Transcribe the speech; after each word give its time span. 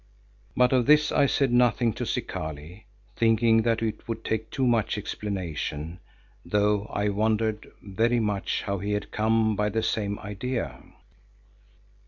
But 0.57 0.73
of 0.73 0.87
this 0.87 1.11
I 1.11 1.27
said 1.27 1.51
nothing 1.53 1.93
to 1.93 2.05
Zikali, 2.07 2.85
thinking 3.15 3.61
that 3.61 3.83
it 3.83 4.07
would 4.07 4.25
take 4.25 4.49
too 4.49 4.65
much 4.65 4.97
explanation, 4.97 5.99
though 6.43 6.85
I 6.91 7.09
wondered 7.09 7.71
very 7.83 8.19
much 8.19 8.63
how 8.63 8.79
he 8.79 8.93
had 8.93 9.11
come 9.11 9.55
by 9.55 9.69
the 9.69 9.83
same 9.83 10.17
idea. 10.17 10.81